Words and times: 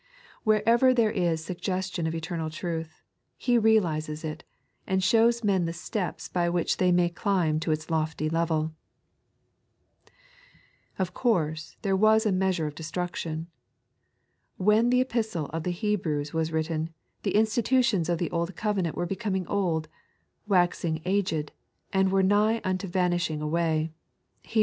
WhereTer 0.47 0.95
there 0.95 1.11
is 1.11 1.45
suggeetion 1.47 2.07
of 2.07 2.15
eternal 2.15 2.49
truth, 2.49 3.03
He 3.37 3.59
realizes 3.59 4.23
it, 4.23 4.43
and 4.87 5.03
shows 5.03 5.43
men 5.43 5.65
the 5.65 5.73
steps 5.73 6.27
by 6.27 6.49
which 6.49 6.77
they 6.77 6.91
may 6.91 7.07
climb 7.07 7.59
to 7.59 7.71
its 7.71 7.91
lofty 7.91 8.27
level. 8.27 8.73
QfcowM, 10.99 11.75
there 11.83 11.95
vtaa 11.95 12.25
a 12.25 12.29
m^aetere 12.31 12.65
of 12.65 12.73
destruction. 12.73 13.45
When 14.57 14.89
the 14.89 15.01
Epistle 15.01 15.45
of 15.53 15.61
the 15.61 15.69
Hebrews 15.71 16.33
was 16.33 16.51
written, 16.51 16.89
the 17.21 17.33
institutfons 17.35 18.09
of 18.09 18.17
the 18.17 18.31
old 18.31 18.55
covenant 18.55 18.95
were 18.95 19.05
becoming 19.05 19.45
old, 19.45 19.87
waxing 20.47 21.03
aged, 21.05 21.51
and 21.93 22.11
were 22.11 22.23
nigb 22.23 22.61
unto 22.63 22.87
vanishing 22.87 23.39
away 23.39 23.91
(Heb. 24.45 24.59